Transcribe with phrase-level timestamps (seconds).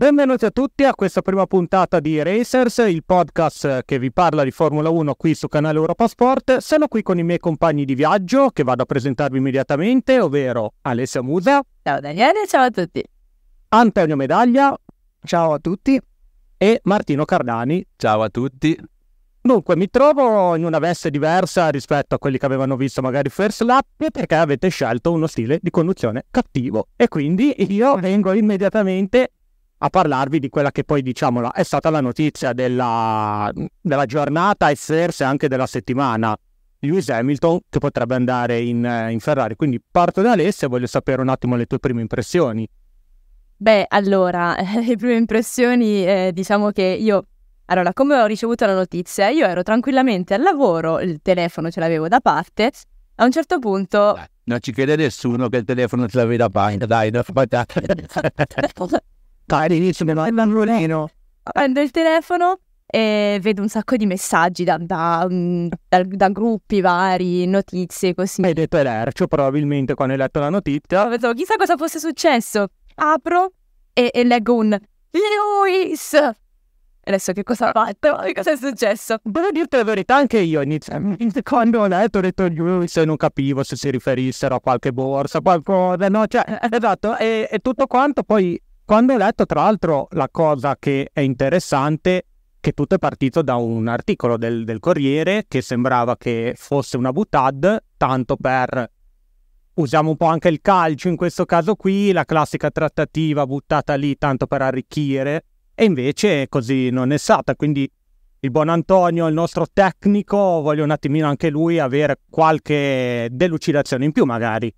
[0.00, 4.50] Benvenuti a tutti a questa prima puntata di Racers, il podcast che vi parla di
[4.50, 6.56] Formula 1 qui su canale Europa Sport.
[6.56, 11.20] Sono qui con i miei compagni di viaggio che vado a presentarvi immediatamente, ovvero Alessia
[11.20, 11.60] Musa.
[11.82, 13.04] Ciao Daniele, ciao a tutti.
[13.68, 14.74] Antonio Medaglia.
[15.22, 16.00] Ciao a tutti.
[16.56, 17.86] E Martino Cardani.
[17.96, 18.80] Ciao a tutti.
[19.42, 23.60] Dunque, mi trovo in una veste diversa rispetto a quelli che avevano visto magari First
[23.60, 26.86] Lap perché avete scelto uno stile di conduzione cattivo.
[26.96, 29.32] E quindi io vengo immediatamente
[29.82, 34.76] a parlarvi di quella che poi diciamo è stata la notizia della, della giornata e
[34.76, 36.36] forse anche della settimana.
[36.82, 39.54] Lewis Hamilton che potrebbe andare in, in Ferrari.
[39.54, 42.66] Quindi parto da Alessia e voglio sapere un attimo le tue prime impressioni.
[43.56, 47.26] Beh, allora, le prime impressioni, eh, diciamo che io,
[47.66, 52.08] allora, come ho ricevuto la notizia, io ero tranquillamente al lavoro, il telefono ce l'avevo
[52.08, 52.70] da parte,
[53.16, 54.14] a un certo punto...
[54.14, 57.22] Dai, non ci crede nessuno che il telefono ce l'avevi da parte, dai, no,
[59.50, 61.10] Dai, all'inizio mi vai l'angolino.
[61.42, 66.80] Prendo il telefono e vedo un sacco di messaggi da, da, mm, da, da gruppi
[66.80, 68.42] vari, notizie così.
[68.42, 71.08] Hai detto è lercio probabilmente quando hai letto la notizia.
[71.08, 72.68] Pensavo, chissà cosa fosse successo.
[72.94, 73.54] Apro
[73.92, 74.68] e, e leggo un
[75.10, 76.16] Lewis.
[77.02, 78.18] Adesso che cosa ha fatto?
[78.32, 79.16] Cosa è successo?
[79.20, 83.64] Devo dirti la verità, anche io inizialmente quando ho letto ho detto Lewis non capivo
[83.64, 86.24] se si riferissero a qualche borsa, qualcosa, no?
[86.28, 88.56] Cioè, esatto, e, e tutto quanto poi
[88.90, 92.24] quando ho letto, tra l'altro, la cosa che è interessante,
[92.58, 97.12] che tutto è partito da un articolo del, del Corriere che sembrava che fosse una
[97.12, 98.90] butad, tanto per
[99.74, 104.18] usiamo un po' anche il calcio in questo caso qui, la classica trattativa buttata lì
[104.18, 107.54] tanto per arricchire, e invece così non è stata.
[107.54, 107.88] Quindi
[108.40, 114.10] il buon Antonio, il nostro tecnico, voglio un attimino anche lui avere qualche delucidazione in
[114.10, 114.74] più magari.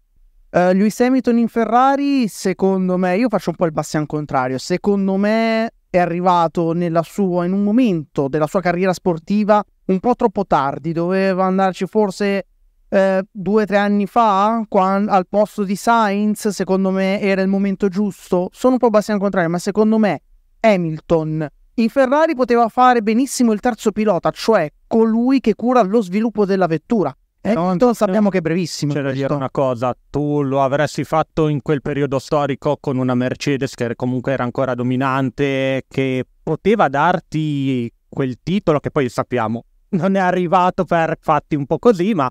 [0.55, 5.17] Uh, Lewis Hamilton in Ferrari, secondo me, io faccio un po' il bastian contrario, secondo
[5.17, 10.93] me è arrivato sua, in un momento della sua carriera sportiva un po' troppo tardi,
[10.93, 12.47] doveva andarci forse
[12.87, 17.49] eh, due o tre anni fa, quando, al posto di Sainz, secondo me era il
[17.49, 18.51] momento giusto.
[18.53, 20.21] Sono un po' bastian contrario, ma secondo me
[20.61, 26.45] Hamilton in Ferrari poteva fare benissimo il terzo pilota, cioè colui che cura lo sviluppo
[26.45, 27.11] della vettura.
[27.45, 28.93] Eh, no, sappiamo che è brevissimo.
[28.93, 33.15] C'è da dire una cosa, tu lo avresti fatto in quel periodo storico con una
[33.15, 40.15] Mercedes che comunque era ancora dominante, che poteva darti quel titolo che poi sappiamo non
[40.15, 42.29] è arrivato per fatti un po' così, ma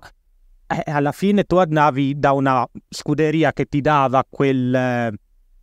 [0.66, 5.12] eh, alla fine tu andavi da una scuderia che ti dava quel,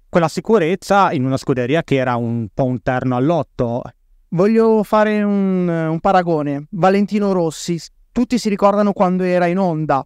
[0.08, 3.82] quella sicurezza in una scuderia che era un po' un terno all'otto.
[4.30, 6.68] Voglio fare un, un paragone.
[6.70, 7.80] Valentino Rossi
[8.20, 10.06] tutti si ricordano quando era in onda,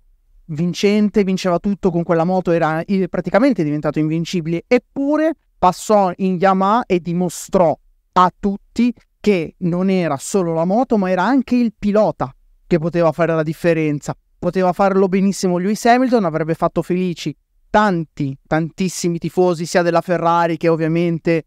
[0.49, 6.99] vincente, vinceva tutto con quella moto, era praticamente diventato invincibile, eppure passò in Yamaha e
[6.99, 7.75] dimostrò
[8.11, 12.31] a tutti che non era solo la moto, ma era anche il pilota
[12.67, 14.15] che poteva fare la differenza.
[14.37, 17.35] Poteva farlo benissimo Lewis Hamilton, avrebbe fatto felici
[17.71, 21.45] tanti, tantissimi tifosi, sia della Ferrari che ovviamente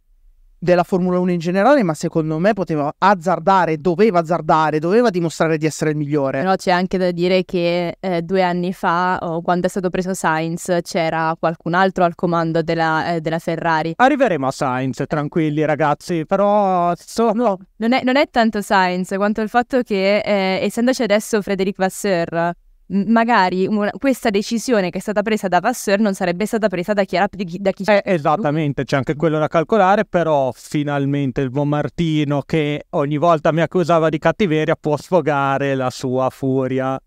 [0.66, 5.64] della Formula 1 in generale, ma secondo me poteva azzardare, doveva azzardare, doveva dimostrare di
[5.64, 6.40] essere il migliore.
[6.40, 10.12] Però c'è anche da dire che eh, due anni fa, oh, quando è stato preso
[10.12, 13.92] Sainz, c'era qualcun altro al comando della, eh, della Ferrari.
[13.96, 17.58] Arriveremo a Sainz, tranquilli ragazzi, però sono...
[17.76, 22.54] Non è, non è tanto Sainz quanto il fatto che, eh, essendoci adesso Frederic Vasseur,
[22.88, 27.04] magari una, questa decisione che è stata presa da Vasseur non sarebbe stata presa da
[27.04, 31.68] chi era da chi eh, esattamente c'è anche quello da calcolare però finalmente il buon
[31.68, 37.00] Martino che ogni volta mi accusava di cattiveria può sfogare la sua furia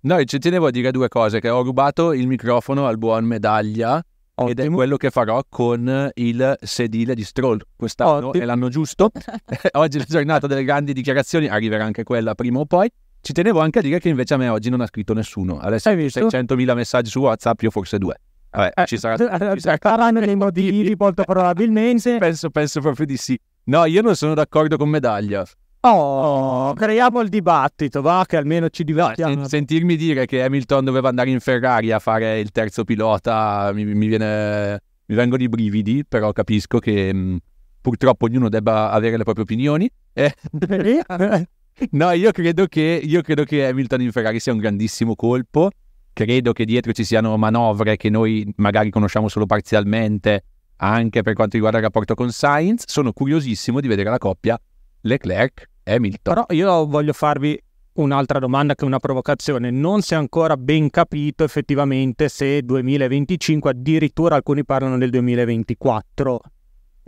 [0.00, 4.00] no ci tenevo a dire due cose che ho rubato il microfono al buon Medaglia
[4.38, 4.50] Ottimo.
[4.50, 7.58] Ed è quello che farò con il sedile di Stroll.
[7.74, 8.44] Quest'anno Ottimo.
[8.44, 9.10] è l'anno giusto.
[9.72, 12.90] Oggi è la giornata delle grandi dichiarazioni, arriverà anche quella prima o poi.
[13.26, 15.58] Ci tenevo anche a dire che invece a me oggi non ha scritto nessuno.
[15.58, 16.28] Adesso hai visto?
[16.28, 18.14] 600.000 messaggi su WhatsApp, io forse due.
[18.52, 19.16] Vabbè, eh, ci sarà.
[19.16, 19.78] Ci sarà...
[19.82, 22.18] Saranno dei motivi, molto probabilmente.
[22.18, 23.36] Penso, penso proprio di sì.
[23.64, 25.44] No, io non sono d'accordo con Medaglia.
[25.80, 28.22] Oh, creiamo il dibattito, va?
[28.24, 29.34] Che almeno ci divertiamo.
[29.34, 33.86] No, sentirmi dire che Hamilton doveva andare in Ferrari a fare il terzo pilota mi,
[33.86, 37.38] mi, viene, mi vengono i brividi, però capisco che mh,
[37.80, 39.90] purtroppo ognuno debba avere le proprie opinioni.
[40.12, 40.32] Eh.
[41.90, 45.70] No, io credo, che, io credo che Hamilton in Ferrari sia un grandissimo colpo.
[46.12, 50.44] Credo che dietro ci siano manovre che noi magari conosciamo solo parzialmente,
[50.76, 52.84] anche per quanto riguarda il rapporto con Sainz.
[52.86, 54.58] Sono curiosissimo di vedere la coppia
[55.02, 56.34] Leclerc-Hamilton.
[56.34, 57.60] Però io voglio farvi
[57.94, 59.70] un'altra domanda che è una provocazione.
[59.70, 66.40] Non si è ancora ben capito effettivamente se 2025, addirittura alcuni parlano del 2024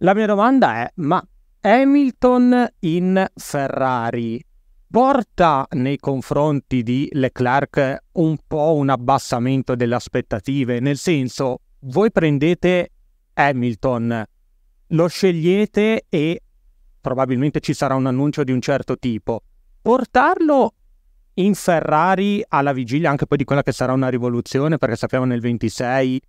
[0.01, 1.21] la mia domanda è, ma
[1.61, 4.41] Hamilton in Ferrari
[4.91, 12.91] porta nei confronti di Leclerc un po' un abbassamento delle aspettative, nel senso, voi prendete
[13.35, 14.25] Hamilton,
[14.89, 16.43] lo scegliete e
[17.01, 19.43] probabilmente ci sarà un annuncio di un certo tipo.
[19.83, 20.73] Portarlo
[21.35, 25.41] in Ferrari alla vigilia anche poi di quella che sarà una rivoluzione, perché sappiamo nel
[25.41, 26.21] 26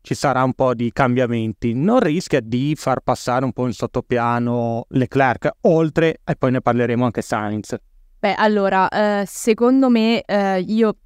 [0.00, 4.86] ci sarà un po' di cambiamenti, non rischia di far passare un po' in sottopiano
[4.90, 7.76] Leclerc, oltre, e poi ne parleremo anche Sainz.
[8.26, 10.96] Beh, allora, eh, secondo me eh, io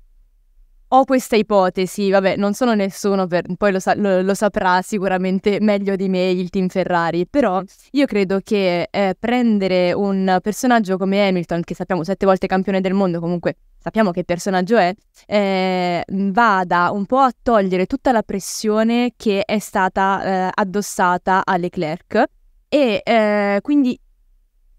[0.88, 5.58] ho questa ipotesi, vabbè, non sono nessuno, per, poi lo, sa- lo, lo, saprà sicuramente
[5.60, 11.28] meglio di me il team Ferrari, però io credo che eh, prendere un personaggio come
[11.28, 14.90] Hamilton, che sappiamo sette volte campione del mondo, comunque sappiamo che personaggio è,
[15.26, 21.58] eh, vada un po' a togliere tutta la pressione che è stata eh, addossata a
[21.58, 22.24] Leclerc
[22.66, 24.00] e eh, quindi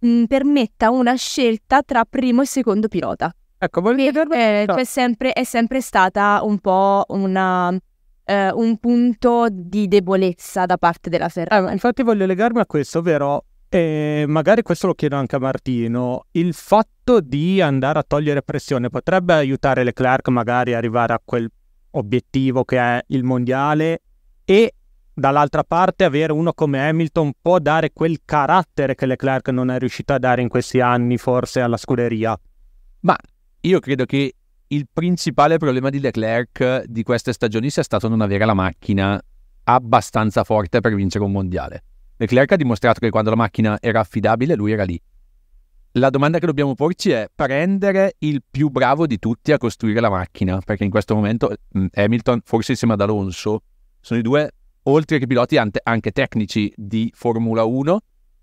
[0.01, 3.33] mh, permetta una scelta tra primo e secondo pilota.
[3.57, 4.83] Ecco, voglio eh, no.
[4.83, 7.71] sempre, è sempre stata un po' una,
[8.25, 11.68] eh, un punto di debolezza da parte della Ferrari.
[11.68, 16.25] Eh, infatti voglio legarmi a questo, ovvero, eh, magari questo lo chiedo anche a Martino,
[16.31, 21.48] il fatto di andare a togliere pressione potrebbe aiutare Leclerc magari a arrivare a quel
[21.92, 24.01] obiettivo che è il mondiale
[24.44, 24.74] e
[25.13, 30.13] dall'altra parte avere uno come Hamilton può dare quel carattere che Leclerc non è riuscito
[30.13, 32.38] a dare in questi anni forse alla scuderia.
[33.02, 33.18] Ma
[33.62, 34.34] io credo che
[34.68, 39.22] il principale problema di Leclerc di queste stagioni sia stato non avere la macchina
[39.63, 41.84] abbastanza forte per vincere un mondiale.
[42.18, 45.00] Leclerc ha dimostrato che quando la macchina era affidabile lui era lì.
[45.96, 50.10] La domanda che dobbiamo porci è prendere il più bravo di tutti a costruire la
[50.10, 53.63] macchina, perché in questo momento mm, Hamilton, forse insieme ad Alonso,
[54.00, 54.52] sono i due,
[54.83, 58.00] oltre che piloti anche tecnici di Formula 1,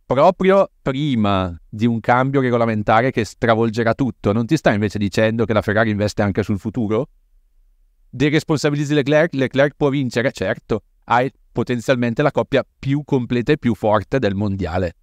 [0.07, 5.53] proprio prima di un cambio regolamentare che stravolgerà tutto, non ti sta invece dicendo che
[5.53, 7.09] la Ferrari investe anche sul futuro?
[8.11, 14.19] Deresponsabilizzi Leclerc, Leclerc può vincere, certo, hai potenzialmente la coppia più completa e più forte
[14.19, 14.95] del mondiale.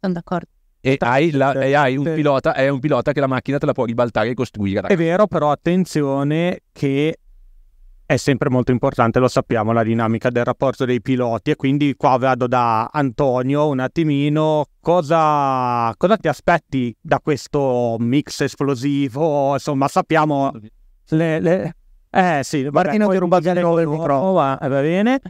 [0.00, 0.48] Sono d'accordo.
[0.82, 3.72] E hai, la, e hai un, pilota, è un pilota che la macchina te la
[3.72, 4.88] può ribaltare e costruire.
[4.88, 7.18] È vero, però attenzione che
[8.10, 12.16] è sempre molto importante, lo sappiamo, la dinamica del rapporto dei piloti e quindi qua
[12.16, 19.52] vado da Antonio un attimino, cosa, cosa ti aspetti da questo mix esplosivo?
[19.52, 20.50] Insomma, sappiamo
[21.10, 21.38] le...
[21.38, 21.76] le...
[22.10, 25.20] Eh sì, Martino ti ruba il microfono, va bene.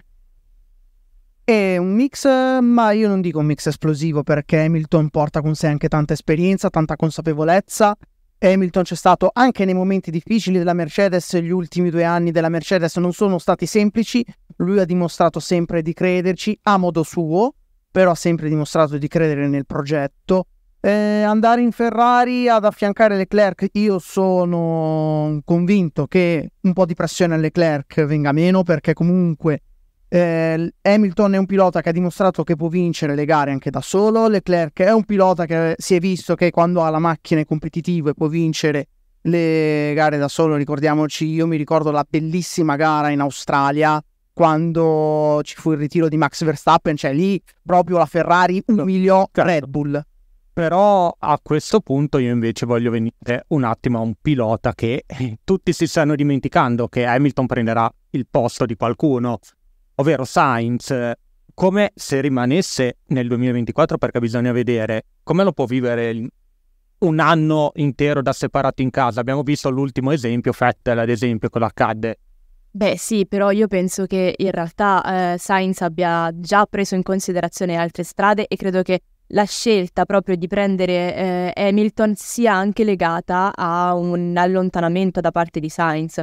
[1.45, 2.27] È un mix,
[2.61, 6.71] ma io non dico un mix esplosivo perché Hamilton porta con sé anche tanta esperienza,
[6.71, 7.95] tanta consapevolezza
[8.43, 12.97] Hamilton c'è stato anche nei momenti difficili della Mercedes, gli ultimi due anni della Mercedes
[12.97, 14.25] non sono stati semplici,
[14.57, 17.53] lui ha dimostrato sempre di crederci a modo suo,
[17.91, 20.47] però ha sempre dimostrato di credere nel progetto.
[20.81, 27.35] Eh, andare in Ferrari ad affiancare Leclerc, io sono convinto che un po' di pressione
[27.35, 29.61] a Leclerc venga meno perché comunque
[30.13, 33.81] eh, Hamilton è un pilota che ha dimostrato che può vincere le gare anche da
[33.81, 34.27] solo.
[34.27, 38.11] Leclerc è un pilota che si è visto che quando ha la macchina è competitivo
[38.11, 38.89] e può vincere
[39.23, 40.57] le gare da solo.
[40.57, 44.03] Ricordiamoci, io mi ricordo la bellissima gara in Australia
[44.33, 49.49] quando ci fu il ritiro di Max Verstappen, cioè lì proprio la Ferrari umiliò certo.
[49.49, 50.05] Red Bull.
[50.53, 55.05] Però a questo punto io invece voglio venire un attimo a un pilota che
[55.45, 59.39] tutti si stanno dimenticando che Hamilton prenderà il posto di qualcuno
[59.97, 61.13] ovvero Sainz,
[61.55, 66.29] come se rimanesse nel 2024 perché bisogna vedere come lo può vivere
[67.01, 69.21] un anno intero da separato in casa.
[69.21, 72.19] Abbiamo visto l'ultimo esempio, Fettel ad esempio, cosa accadde.
[72.73, 77.77] Beh sì, però io penso che in realtà eh, Sainz abbia già preso in considerazione
[77.77, 79.01] altre strade e credo che
[79.33, 85.59] la scelta proprio di prendere eh, Hamilton sia anche legata a un allontanamento da parte
[85.59, 86.23] di Sainz.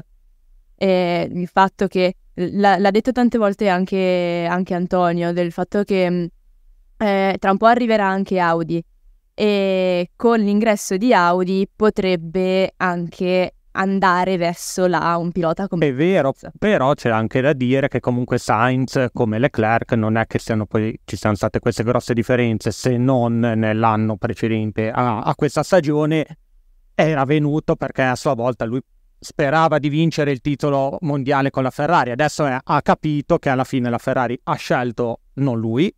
[0.75, 6.09] E il fatto che l'ha, l'ha detto tante volte anche, anche, Antonio, del fatto che
[6.09, 6.25] mm,
[6.97, 8.83] eh, tra un po' arriverà anche Audi.
[9.39, 16.33] E con l'ingresso di Audi potrebbe anche andare verso là un pilota come È vero,
[16.57, 20.99] però c'è anche da dire che comunque Sainz come Leclerc non è che siano poi,
[21.05, 24.89] ci siano state queste grosse differenze se non nell'anno precedente.
[24.89, 26.25] A, a questa stagione
[26.95, 28.81] era venuto perché a sua volta lui
[29.19, 33.63] sperava di vincere il titolo mondiale con la Ferrari, adesso è, ha capito che alla
[33.63, 35.93] fine la Ferrari ha scelto non lui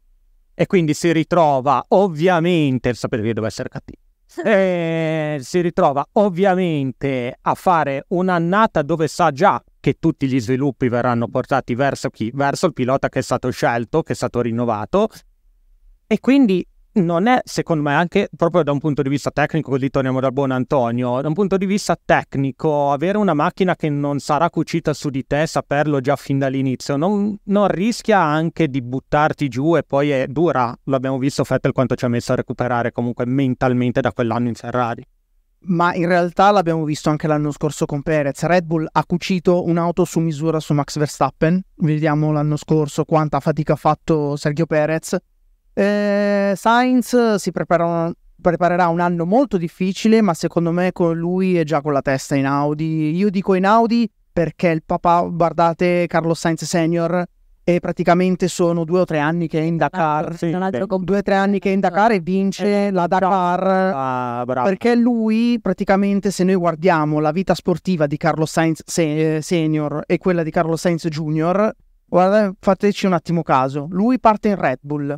[0.53, 4.01] e quindi si ritrova ovviamente, sapete che deve essere cattivo,
[4.43, 11.27] eh, si ritrova ovviamente a fare un'annata dove sa già che tutti gli sviluppi verranno
[11.27, 12.31] portati verso chi?
[12.33, 15.07] Verso il pilota che è stato scelto, che è stato rinnovato
[16.05, 19.89] e quindi non è, secondo me, anche proprio da un punto di vista tecnico, così
[19.89, 24.19] torniamo dal buon Antonio, da un punto di vista tecnico, avere una macchina che non
[24.19, 29.48] sarà cucita su di te, saperlo già fin dall'inizio, non, non rischia anche di buttarti
[29.48, 30.75] giù e poi è dura.
[30.86, 35.05] L'abbiamo visto Fettel quanto ci ha messo a recuperare comunque mentalmente da quell'anno in Ferrari.
[35.62, 38.43] Ma in realtà l'abbiamo visto anche l'anno scorso con Perez.
[38.43, 41.62] Red Bull ha cucito un'auto su misura su Max Verstappen.
[41.75, 45.17] Vediamo l'anno scorso quanta fatica ha fatto Sergio Perez
[45.73, 48.11] eh, Sainz si prepara,
[48.41, 52.35] preparerà un anno molto difficile, ma secondo me con lui è già con la testa
[52.35, 53.15] in Audi.
[53.15, 57.25] Io dico in Audi perché il papà, guardate, Carlos Sainz Senior,
[57.63, 60.35] e praticamente sono due o tre anni che è in Dakar.
[60.35, 63.63] Sì, due o tre anni che è in Dakar e vince eh, la Dakar.
[63.93, 70.03] Ah, perché lui, praticamente, se noi guardiamo la vita sportiva di Carlos Sainz se- Senior
[70.07, 71.71] e quella di Carlos Sainz Junior,
[72.05, 73.88] guardate, fateci un attimo caso.
[73.91, 75.15] Lui parte in Red Bull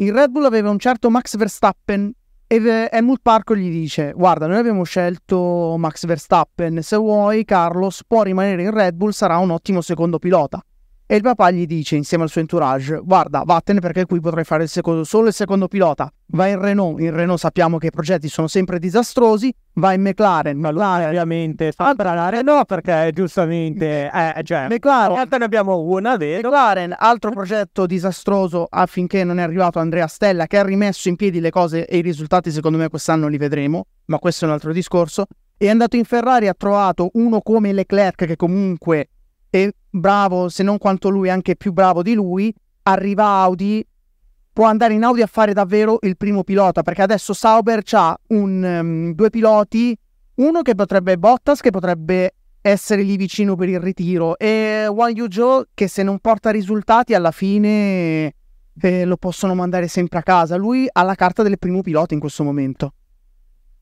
[0.00, 2.10] il Red Bull aveva un certo Max Verstappen
[2.46, 6.82] e Helmut Parco gli dice guarda noi abbiamo scelto Max Verstappen.
[6.82, 10.64] Se vuoi Carlos può rimanere in Red Bull sarà un ottimo secondo pilota
[11.12, 14.62] e il papà gli dice insieme al suo entourage guarda vattene perché qui potrai fare
[14.62, 16.08] il secondo, solo il secondo pilota.
[16.26, 17.00] Vai in Renault.
[17.00, 19.52] In Renault sappiamo che i progetti sono sempre disastrosi.
[19.72, 20.56] Vai in McLaren.
[20.56, 26.48] McLaren ovviamente fa bralare no perché giustamente eh, cioè, McLaren ne abbiamo una vero?
[26.48, 31.40] McLaren altro progetto disastroso affinché non è arrivato Andrea Stella che ha rimesso in piedi
[31.40, 34.72] le cose e i risultati secondo me quest'anno li vedremo ma questo è un altro
[34.72, 35.26] discorso.
[35.56, 39.08] È andato in Ferrari ha trovato uno come Leclerc che comunque
[39.50, 42.54] e bravo, se non quanto lui, anche più bravo di lui,
[42.84, 43.84] arriva Audi,
[44.52, 49.12] può andare in Audi a fare davvero il primo pilota, perché adesso Sauber ha um,
[49.14, 49.96] due piloti,
[50.36, 55.64] uno che potrebbe Bottas, che potrebbe essere lì vicino per il ritiro, e Wang Yu
[55.72, 58.34] che se non porta risultati alla fine
[58.80, 60.56] eh, lo possono mandare sempre a casa.
[60.56, 62.92] Lui ha la carta del primo pilota in questo momento.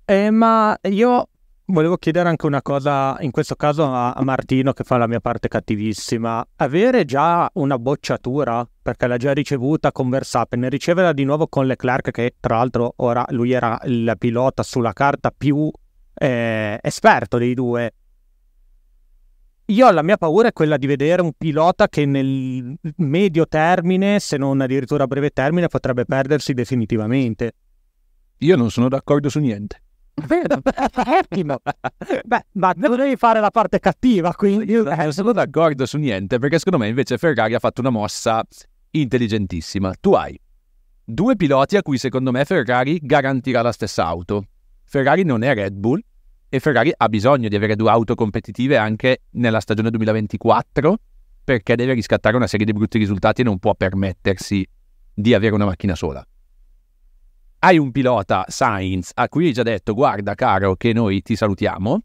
[0.05, 1.29] Eh, ma io
[1.71, 5.49] Volevo chiedere anche una cosa, in questo caso a, Martino che fa la mia parte
[5.49, 6.43] cattivissima.
[6.57, 12.11] Avere già una bocciatura, perché l'ha già ricevuta con Verstappen, riceverla di nuovo con Leclerc,
[12.11, 15.71] che tra l'altro ora lui era il pilota sulla carta più
[16.15, 17.93] eh, esperto dei due.
[19.67, 24.39] Io la mia paura è quella di vedere un pilota che nel medio termine, se
[24.39, 27.53] non addirittura a breve termine, potrebbe perdersi definitivamente.
[28.39, 29.83] Io non sono d'accordo su niente.
[30.19, 31.59] Ottimo.
[32.25, 34.73] Beh, ma dovevi fare la parte cattiva, quindi...
[34.73, 38.45] Io non sono d'accordo su niente, perché secondo me invece Ferrari ha fatto una mossa
[38.91, 39.93] intelligentissima.
[40.01, 40.39] Tu hai
[41.05, 44.45] due piloti a cui secondo me Ferrari garantirà la stessa auto.
[44.85, 46.01] Ferrari non è Red Bull
[46.49, 50.99] e Ferrari ha bisogno di avere due auto competitive anche nella stagione 2024
[51.45, 54.67] perché deve riscattare una serie di brutti risultati e non può permettersi
[55.13, 56.27] di avere una macchina sola
[57.61, 62.03] hai un pilota Sainz a cui hai già detto guarda caro che noi ti salutiamo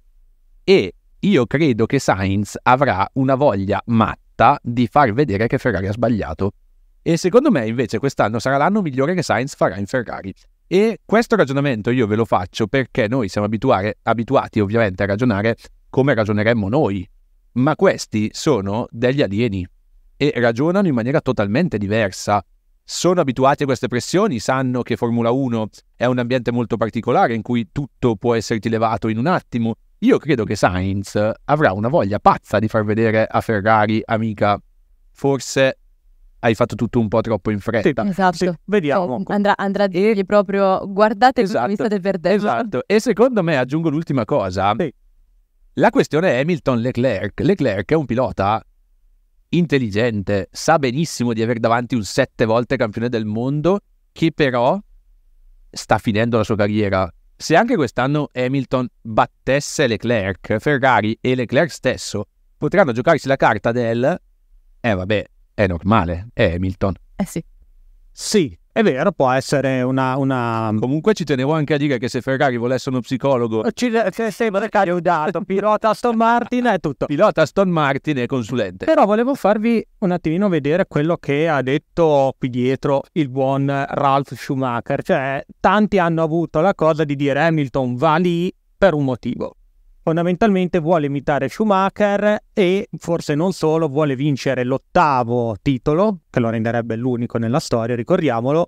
[0.64, 5.92] e io credo che Sainz avrà una voglia matta di far vedere che Ferrari ha
[5.92, 6.52] sbagliato.
[7.02, 10.34] E secondo me invece quest'anno sarà l'anno migliore che Sainz farà in Ferrari.
[10.68, 15.56] E questo ragionamento io ve lo faccio perché noi siamo abituare, abituati ovviamente a ragionare
[15.90, 17.08] come ragioneremmo noi,
[17.54, 19.68] ma questi sono degli alieni
[20.18, 22.44] e ragionano in maniera totalmente diversa
[22.84, 27.42] sono abituati a queste pressioni, sanno che Formula 1 è un ambiente molto particolare in
[27.42, 29.76] cui tutto può esserti levato in un attimo.
[30.00, 34.60] Io credo che Sainz avrà una voglia pazza di far vedere a Ferrari, amica,
[35.12, 35.78] forse
[36.40, 38.04] hai fatto tutto un po' troppo in fretta.
[38.04, 38.36] Sì, esatto.
[38.36, 39.16] Sì, vediamo.
[39.16, 40.26] Oh, andrà, andrà a dirgli e...
[40.26, 42.46] proprio guardate esatto, vi state perdendo.
[42.46, 42.84] Esatto.
[42.86, 44.76] E secondo me aggiungo l'ultima cosa.
[44.78, 44.94] Sì.
[45.76, 47.40] La questione è Hamilton-Leclerc.
[47.40, 48.62] Leclerc è un pilota
[49.56, 53.80] intelligente, sa benissimo di avere davanti un sette volte campione del mondo,
[54.12, 54.80] che però
[55.70, 57.12] sta finendo la sua carriera.
[57.36, 64.22] Se anche quest'anno Hamilton battesse Leclerc, Ferrari e Leclerc stesso potranno giocarsi la carta del...
[64.80, 66.94] Eh vabbè, è normale, è Hamilton.
[67.16, 67.44] Eh sì.
[68.12, 70.76] Sì, è vero, può essere una, una...
[70.80, 73.70] Comunque ci tenevo anche a dire che se Ferrari volesse uno psicologo...
[73.72, 73.92] Ci
[74.32, 77.06] sembra che ho dato pilota Aston Martin e tutto.
[77.06, 78.86] Pilota Aston Martin e consulente.
[78.86, 84.34] Però volevo farvi un attimino vedere quello che ha detto qui dietro il buon Ralph
[84.34, 85.04] Schumacher.
[85.04, 89.58] Cioè, tanti hanno avuto la cosa di dire Hamilton va lì per un motivo
[90.04, 96.98] fondamentalmente vuole imitare Schumacher e forse non solo vuole vincere l'ottavo titolo, che lo renderebbe
[96.98, 98.68] l'unico nella storia, ricordiamolo,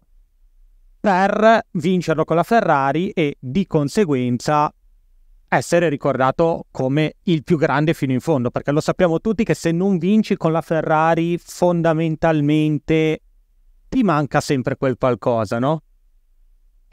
[0.97, 4.73] per vincerlo con la Ferrari e di conseguenza
[5.49, 9.71] essere ricordato come il più grande fino in fondo, perché lo sappiamo tutti che se
[9.71, 13.19] non vinci con la Ferrari fondamentalmente
[13.89, 15.81] ti manca sempre quel qualcosa, no?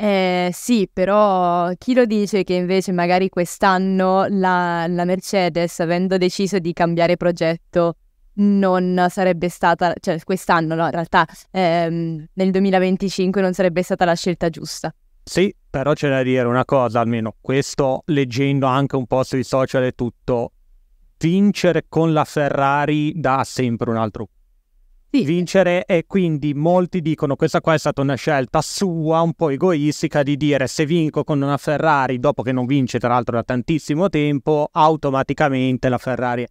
[0.03, 6.59] Eh, sì, però chi lo dice che invece magari quest'anno la, la Mercedes, avendo deciso
[6.59, 7.95] di cambiare progetto,
[8.39, 14.17] non sarebbe stata, cioè quest'anno no, in realtà ehm, nel 2025 non sarebbe stata la
[14.17, 14.93] scelta giusta.
[15.23, 19.85] Sì, però c'è da dire una cosa, almeno questo leggendo anche un po' sui social
[19.85, 20.51] e tutto,
[21.17, 24.27] vincere con la Ferrari dà sempre un altro
[25.15, 25.25] Sì.
[25.25, 30.23] vincere e quindi molti dicono questa qua è stata una scelta sua un po' egoistica
[30.23, 34.09] di dire se vinco con una Ferrari dopo che non vince tra l'altro da tantissimo
[34.09, 36.47] tempo automaticamente la Ferrari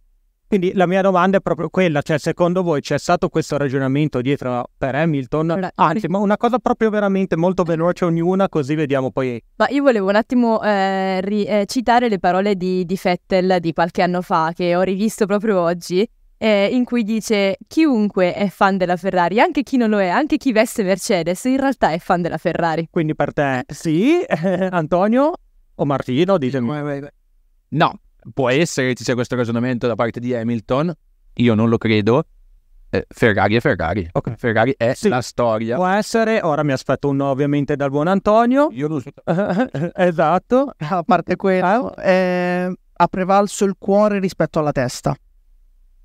[0.52, 4.68] quindi la mia domanda è proprio quella cioè secondo voi c'è stato questo ragionamento dietro
[4.76, 5.70] per Hamilton?
[5.76, 9.42] Anzi ma una cosa proprio veramente molto veloce ognuna così vediamo poi.
[9.56, 13.72] Ma io volevo un attimo eh, ri- eh, citare le parole di, di Vettel di
[13.72, 16.06] qualche anno fa, che ho rivisto proprio oggi,
[16.42, 20.38] eh, in cui dice chiunque è fan della Ferrari, anche chi non lo è, anche
[20.38, 22.88] chi veste Mercedes, in realtà è fan della Ferrari.
[22.90, 24.24] quindi per te sì
[24.70, 25.32] Antonio
[25.76, 27.00] o Martino ditemi
[27.68, 27.98] No,
[28.34, 30.92] può essere che ci sia questo ragionamento da parte di Hamilton,
[31.34, 32.24] io non lo credo.
[32.90, 34.06] Eh, Ferrari è Ferrari.
[34.12, 34.34] Ok.
[34.36, 35.08] Ferrari è Sì.
[35.08, 35.76] la storia.
[35.76, 39.10] può essere ora mi aspetto un no ovviamente dal buon Antonio Io non so.
[39.94, 45.14] esatto A parte quello, eh, ha prevalso il cuore rispetto alla testa.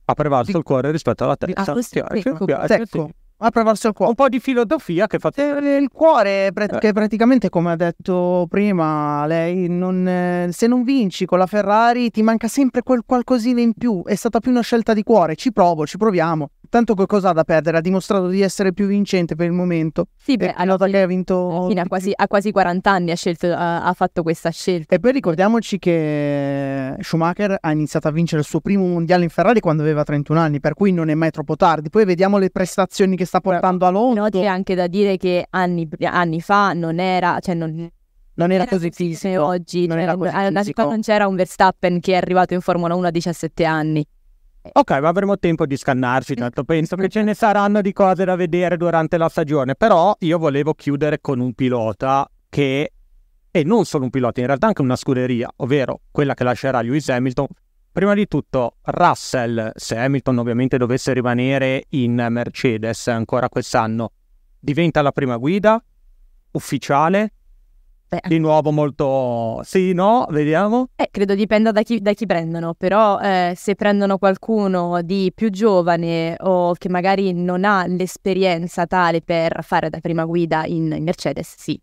[0.10, 1.62] Ha prevalso il cuore rispetto alla testa.
[1.62, 3.14] Ah, Piace, ecco, Ecco, sì.
[3.40, 4.12] ha prevalso il cuore.
[4.12, 8.46] Un po' di filosofia che fa Eh, Il cuore, pre- che praticamente come ha detto
[8.50, 13.60] prima lei, non, eh, se non vinci con la Ferrari ti manca sempre quel qualcosina
[13.60, 16.52] in più, è stata più una scelta di cuore, ci provo, ci proviamo.
[16.70, 17.78] Tanto che cosa ha da perdere?
[17.78, 20.08] Ha dimostrato di essere più vincente per il momento.
[20.18, 21.66] Sì, beh, alla nota che ha vinto...
[21.68, 24.94] fine ha, quasi, ha quasi 40 anni ha, scelto, ha, ha fatto questa scelta.
[24.96, 29.60] E poi ricordiamoci che Schumacher ha iniziato a vincere il suo primo mondiale in Ferrari
[29.60, 31.90] quando aveva 31 anni, per cui non è mai troppo tardi.
[31.90, 34.30] Poi vediamo le prestazioni che sta portando a Londra.
[34.30, 37.90] c'è anche da dire che anni, anni fa non era, cioè non,
[38.34, 39.44] Non era era così fisico.
[39.44, 40.84] oggi, non cioè, era così a- a- fisico.
[40.84, 44.06] non c'era un Verstappen che è arrivato in Formula 1 a 17 anni.
[44.72, 48.36] Ok, ma avremo tempo di scannarci, tanto penso che ce ne saranno di cose da
[48.36, 52.92] vedere durante la stagione, però io volevo chiudere con un pilota che,
[53.50, 57.10] e non solo un pilota, in realtà anche una scuderia, ovvero quella che lascerà Lewis
[57.10, 57.48] Hamilton.
[57.92, 64.12] Prima di tutto, Russell, se Hamilton ovviamente dovesse rimanere in Mercedes ancora quest'anno,
[64.60, 65.84] diventa la prima guida
[66.52, 67.34] ufficiale,
[68.10, 69.60] Beh, di nuovo molto...
[69.64, 70.88] Sì, no, vediamo.
[70.96, 75.50] Eh, credo dipenda da chi, da chi prendono, però eh, se prendono qualcuno di più
[75.50, 81.04] giovane o che magari non ha l'esperienza tale per fare da prima guida in, in
[81.04, 81.80] Mercedes, sì.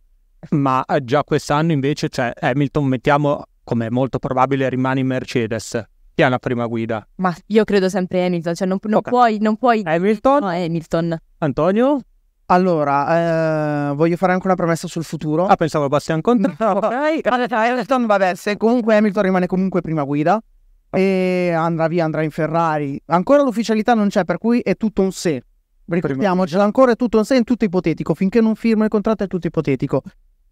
[0.50, 5.82] ma eh, già quest'anno invece c'è Hamilton, mettiamo come è molto probabile rimane in Mercedes.
[6.14, 7.06] Chi ha la prima guida?
[7.16, 9.08] Ma io credo sempre Hamilton, cioè non, non Ok.
[9.08, 9.82] puoi, non puoi...
[9.84, 10.40] Hamilton?
[10.42, 11.16] No, Hamilton.
[11.38, 11.98] Antonio?
[12.46, 15.46] Allora, eh, voglio fare anche una promessa sul futuro.
[15.46, 16.56] Ah, pensavo Bastian Contrario.
[16.78, 17.50] ok.
[17.50, 20.42] Hamilton, vabbè, se comunque Hamilton rimane comunque prima guida
[20.90, 23.00] e andrà via, andrà in Ferrari.
[23.06, 25.42] Ancora l'ufficialità non c'è, per cui è tutto un se.
[25.86, 28.14] Ricordiamocelo, ancora è tutto un se, è tutto ipotetico.
[28.14, 30.02] Finché non firma il contratto è tutto ipotetico.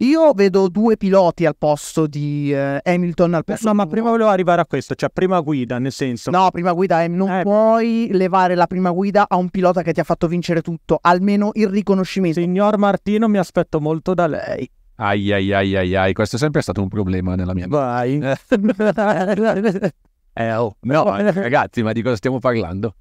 [0.03, 4.11] Io vedo due piloti al posto di eh, Hamilton al posto No, ma di- prima
[4.11, 6.31] volevo arrivare a questo, cioè prima guida, nel senso...
[6.33, 7.43] No, prima guida, eh, non Eh.
[7.43, 11.51] puoi levare la prima guida a un pilota che ti ha fatto vincere tutto, almeno
[11.55, 12.41] il riconoscimento.
[12.41, 14.69] Signor Martino, mi aspetto molto da lei.
[14.97, 17.79] Ai ai ai ai ai, questo è sempre stato un problema nella mia vita.
[17.79, 18.19] Vai.
[20.35, 22.95] Eh, oh, no, ragazzi, ma di cosa stiamo parlando?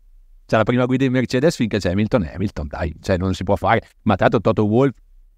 [0.45, 3.55] C'è la prima guida in Mercedes finché c'è Hamilton, Hamilton, dai, cioè non si può
[3.55, 3.81] fare.
[4.01, 4.93] Ma tanto Toto Wolff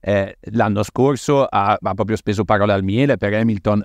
[0.06, 3.84] eh, l'anno scorso ha, ha proprio speso parole al miele per Hamilton,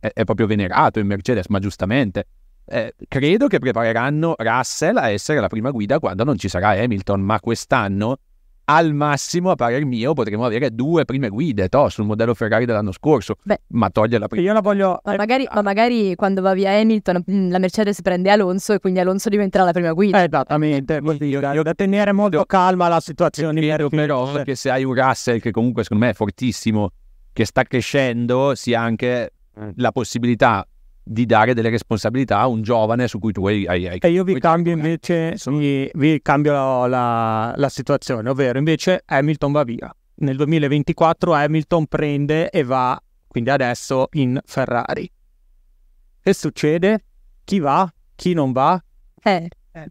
[0.00, 2.26] eh, è, proprio venerato in Mercedes, ma giustamente.
[2.66, 7.20] Eh, credo che prepareranno Russell a essere la prima guida quando non ci sarà Hamilton,
[7.20, 8.18] ma quest'anno
[8.66, 12.92] al massimo, a parer mio, potremo avere due prime guide toh, sul modello Ferrari dell'anno
[12.92, 13.60] scorso, Beh.
[13.68, 14.44] ma toglie la prima.
[14.44, 15.00] Io la voglio...
[15.04, 19.00] Ma magari, ma magari quando va via Hamilton mm, la Mercedes prende Alonso e quindi
[19.00, 20.20] Alonso diventerà la prima guida.
[20.20, 23.60] Eh, Esattamente, così, io, da tenere molto calma la situazione.
[23.60, 26.90] Credo però che se hai un Russell che comunque secondo me è fortissimo,
[27.32, 29.30] che sta crescendo, sia anche
[29.76, 30.66] la possibilità
[31.06, 33.66] di dare delle responsabilità a un giovane su cui tu hai...
[33.66, 38.58] hai, hai- E io vi cambio invece, vi, vi cambio la, la- la situazione, ovvero
[38.58, 39.94] invece Hamilton va via.
[40.16, 45.10] Nel 2024 Hamilton prende e va, quindi adesso, in Ferrari.
[46.20, 47.04] Che succede?
[47.44, 47.92] Chi va?
[48.14, 48.82] Chi non va?
[49.22, 49.48] Eh,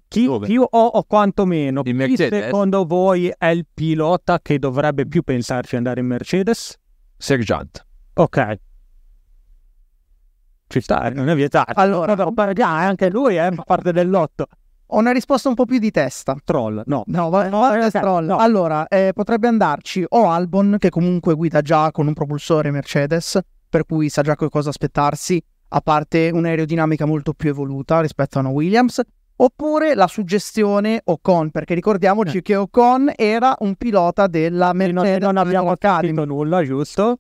[0.08, 0.47] Chi, Dove?
[0.47, 2.45] chi o, o quantomeno, In chi Mercedes?
[2.45, 6.76] secondo voi è il pilota che dovrebbe più pensarci andare in Mercedes?
[7.17, 7.86] Sergeant.
[8.13, 8.58] Ok.
[10.73, 11.71] Ci sta, non è vietato.
[11.75, 14.47] Allora- Vabbè, già, anche lui eh, fa parte del lotto.
[14.88, 16.36] Ho una risposta un po' più di testa.
[16.43, 17.03] Troll, no.
[17.05, 18.25] No, va- no, va- Eh, Stroll.
[18.25, 18.38] no.
[18.38, 23.86] Allora, eh, potrebbe andarci o Albon, che comunque guida già con un propulsore Mercedes, per
[23.86, 28.49] cui sa già che cosa aspettarsi, a parte un'aerodinamica molto più evoluta rispetto a una
[28.49, 28.99] Williams,
[29.36, 35.38] oppure la suggestione Ocon, perché ricordiamoci che Ocon era un pilota della Non, Mercedes non
[35.38, 36.13] abbiamo Academy.
[36.13, 37.19] capito nulla, giusto?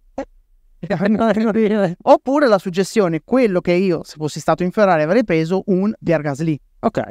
[2.03, 6.23] Oppure la suggestione, quello che io, se fossi stato in Ferrari, avrei preso un Pierre
[6.23, 6.59] Gasly.
[6.79, 7.01] ok.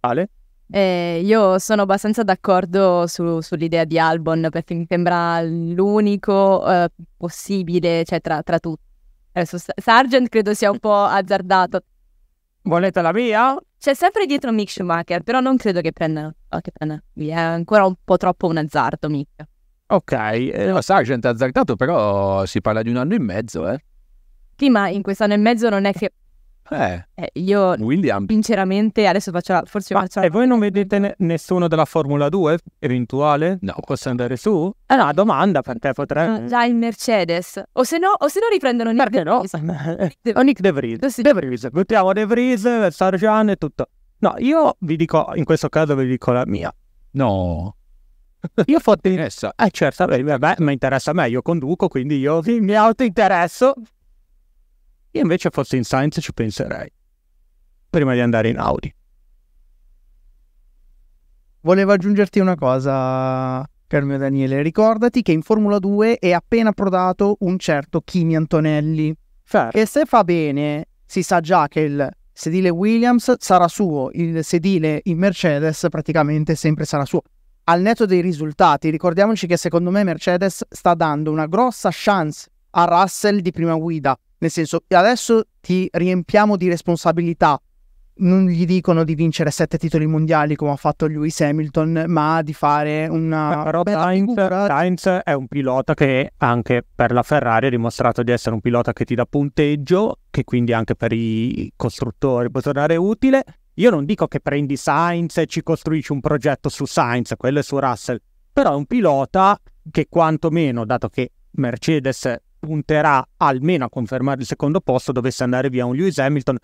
[0.00, 0.30] Vale?
[0.70, 8.04] Eh, io sono abbastanza d'accordo su- sull'idea di Albon perché mi sembra l'unico eh, possibile,
[8.04, 8.82] cioè tra, tra tutti.
[9.32, 11.80] Adesso Sa- Sargent credo sia un po' azzardato.
[12.62, 13.56] Volete la mia?
[13.78, 17.02] C'è sempre dietro Mick Schumacher, però non credo che prenda, oh, che prenda.
[17.14, 19.46] È ancora un po' troppo un azzardo, Mick.
[19.90, 20.12] Ok.
[20.12, 23.82] eh, No, Sargent ha azzardato, però si parla di un anno e mezzo, eh.
[24.56, 26.12] Sì, ma in quest'anno e mezzo non è che
[26.70, 28.26] Eh, eh, io William.
[28.28, 31.86] sinceramente adesso faccio la, forse ma, faccio la- e voi non vedete ne- nessuno della
[31.86, 33.56] Formula 2 eventuale?
[33.62, 33.72] No.
[33.72, 34.70] Che Possa andare su?
[34.84, 36.44] È una domanda perché potrebbe...
[36.46, 37.62] già il Mercedes.
[37.72, 39.40] O se no, o se no riprendono Nick Perché no?
[39.50, 39.56] De
[40.22, 40.36] Vries.
[40.36, 41.06] O Nick De Vries.
[41.06, 41.22] Sì.
[41.22, 41.68] De Vries.
[41.70, 43.86] Buttiamo De Vries, Sargent e tutto.
[44.18, 46.70] No, io vi dico, in questo caso vi dico la mia.
[47.12, 47.76] No.
[48.66, 49.08] Io fossi...
[49.08, 49.52] Interessa.
[49.56, 53.74] Eh certo, beh, mi interessa a me, io conduco, quindi io mi autointeresso.
[55.12, 56.90] Io invece fossi in Science ci penserei.
[57.90, 58.94] Prima di andare in Audi.
[61.62, 64.62] Volevo aggiungerti una cosa, caro mio Daniele.
[64.62, 69.14] Ricordati che in Formula 2 è appena approdato un certo Kimi Antonelli.
[69.42, 69.70] Fair.
[69.70, 75.00] Che se fa bene, si sa già che il sedile Williams sarà suo, il sedile
[75.04, 77.22] in Mercedes praticamente sempre sarà suo.
[77.70, 82.84] Al netto dei risultati, ricordiamoci che secondo me Mercedes sta dando una grossa chance a
[82.84, 84.18] Russell di prima guida.
[84.38, 87.60] Nel senso, adesso ti riempiamo di responsabilità.
[88.20, 92.54] Non gli dicono di vincere sette titoli mondiali come ha fatto Lewis Hamilton, ma di
[92.54, 94.34] fare una Eh, Però Sainz.
[94.34, 98.94] Sainz è un pilota che anche per la Ferrari ha dimostrato di essere un pilota
[98.94, 103.44] che ti dà punteggio, che quindi anche per i costruttori può tornare utile.
[103.78, 107.62] Io non dico che prendi Sainz e ci costruisci un progetto su Sainz, quello è
[107.62, 108.20] su Russell,
[108.52, 109.56] però è un pilota
[109.88, 115.84] che quantomeno, dato che Mercedes punterà almeno a confermare il secondo posto, dovesse andare via
[115.84, 116.58] un Lewis Hamilton,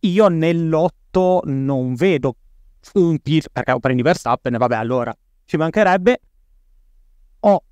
[0.00, 2.34] io nell'otto non vedo
[2.94, 6.20] un titolo, perché prendi Verstappen vabbè allora ci mancherebbe.
[7.40, 7.62] Oh,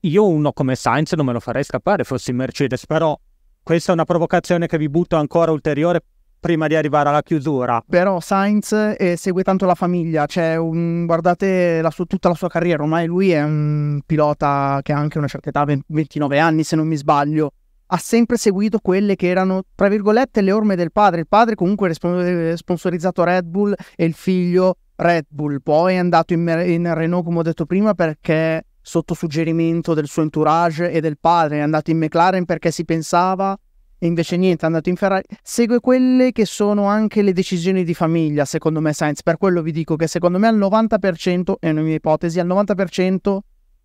[0.00, 3.18] io uno come Sainz non me lo farei scappare fossi Mercedes, però
[3.62, 6.02] questa è una provocazione che vi butto ancora ulteriore
[6.40, 7.82] prima di arrivare alla chiusura.
[7.86, 12.48] Però Sainz eh, segue tanto la famiglia, cioè un- guardate la sua- tutta la sua
[12.48, 16.64] carriera, ormai lui è un pilota che ha anche una certa età, 20 29 anni
[16.64, 17.52] se non mi sbaglio,
[17.92, 21.20] ha sempre seguito quelle che erano, tra virgolette, le orme del padre.
[21.20, 26.32] Il padre comunque eh, sponsorizzato Red Bull e il figlio Red Bull, poi è andato
[26.32, 31.18] in, in Renault come ho detto prima perché sotto suggerimento del suo entourage e del
[31.18, 33.58] padre, è andato in McLaren perché si pensava
[34.02, 35.24] e invece niente, è andato in Ferrari.
[35.42, 39.22] Segue quelle che sono anche le decisioni di famiglia, secondo me Sainz.
[39.22, 43.38] Per quello vi dico che secondo me al 90%, è una mia ipotesi, al 90%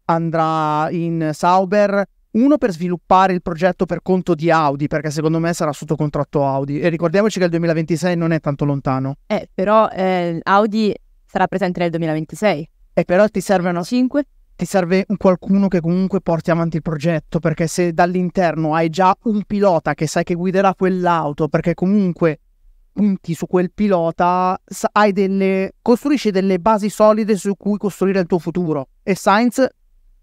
[0.05, 2.01] andrà in Sauber.
[2.31, 6.45] Uno per sviluppare il progetto per conto di Audi, perché secondo me sarà sotto contratto
[6.45, 6.79] Audi.
[6.79, 9.17] E ricordiamoci che il 2026 non è tanto lontano.
[9.27, 12.69] Eh, però eh, Audi sarà presente nel 2026.
[12.93, 14.23] E però ti serve una 5?
[14.55, 19.15] Ti serve un qualcuno che comunque porti avanti il progetto, perché se dall'interno hai già
[19.23, 22.39] un pilota che sai che guiderà quell'auto, perché comunque
[22.93, 24.59] punti su quel pilota,
[25.11, 28.87] delle costruisci delle basi solide su cui costruire il tuo futuro.
[29.03, 29.67] E Sainz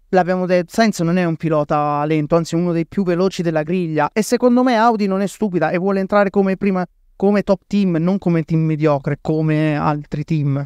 [0.09, 4.09] l'abbiamo detto, Sainz non è un pilota lento, anzi uno dei più veloci della griglia
[4.11, 6.83] e secondo me Audi non è stupida e vuole entrare come prima
[7.15, 10.65] come top team, non come team mediocre, come altri team.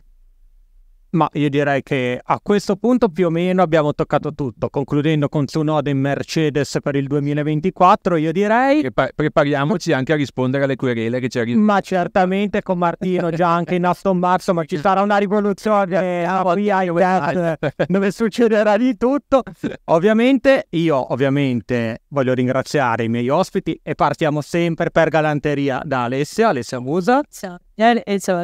[1.09, 4.69] Ma io direi che a questo punto più o meno abbiamo toccato tutto.
[4.69, 8.81] Concludendo con Tsunoda in Mercedes per il 2024, io direi...
[8.81, 11.63] Prepa- prepariamoci anche a rispondere alle querele che ci arrivano.
[11.63, 16.41] Ma certamente con Martino già anche in Aston Martin, ma ci sarà una rivoluzione a
[16.41, 19.43] qui ai test dove succederà di tutto.
[19.85, 26.49] Ovviamente io ovviamente voglio ringraziare i miei ospiti e partiamo sempre per galanteria da Alessia,
[26.49, 27.57] Alessia Musa, Ciao.
[27.75, 28.43] Eh, eh, ciao.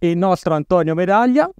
[0.00, 1.50] il nostro Antonio Medaglia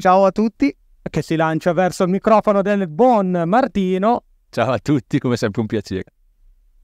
[0.00, 0.74] Ciao a tutti.
[1.02, 4.24] che si lancia verso il microfono del buon Martino.
[4.48, 6.04] Ciao a tutti, come sempre un piacere.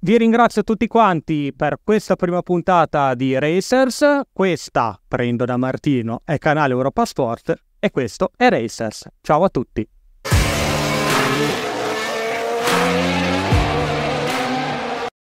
[0.00, 4.20] Vi ringrazio tutti quanti per questa prima puntata di Racers.
[4.30, 9.06] Questa prendo da Martino è canale Europa Sport e questo è Racers.
[9.22, 9.88] Ciao a tutti.